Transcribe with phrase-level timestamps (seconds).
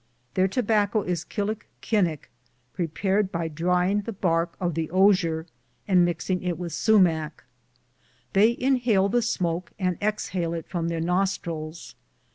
[0.33, 2.31] Their tobacco is killikinick,
[2.73, 5.45] prepared by drying the bark of the ozier
[5.87, 7.43] and mixing it with sumach.
[8.33, 11.93] They inhale the smoke and exhale it from their nostrils.